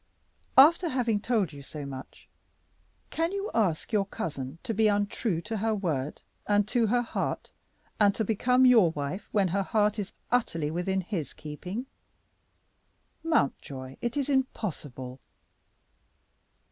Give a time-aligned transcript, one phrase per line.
[0.57, 2.27] "After having told you so much,
[3.11, 7.51] can you ask your cousin to be untrue to her word and to her heart,
[7.99, 11.85] and to become your wife when her heart is utterly within his keeping?
[13.23, 15.19] Mountjoy, it is impossible."